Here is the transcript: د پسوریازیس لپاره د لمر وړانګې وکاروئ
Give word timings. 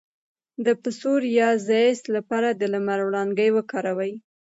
د 0.65 0.67
پسوریازیس 0.81 1.99
لپاره 2.15 2.49
د 2.53 2.61
لمر 2.73 2.99
وړانګې 3.03 3.49
وکاروئ 3.57 4.13